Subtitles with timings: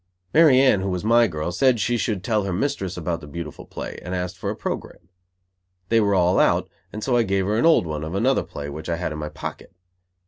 [0.33, 3.67] Mary Anne, who was my girl, said she should tell her mistress about the beautiful
[3.67, 5.09] play; and asked for a program.
[5.89, 8.67] They were all out, and so I gave her an old one, of another play,
[8.67, 9.75] which I had in my pocket.